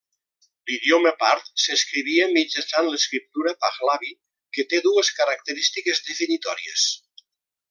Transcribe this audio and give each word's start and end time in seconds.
L'idioma 0.69 1.09
part 1.23 1.51
s'escrivia 1.63 2.25
mitjançant 2.31 2.89
l'escriptura 2.93 3.55
pahlavi, 3.67 4.11
que 4.59 4.67
té 4.73 4.81
dues 4.89 5.13
característiques 5.21 6.03
definitòries. 6.13 6.89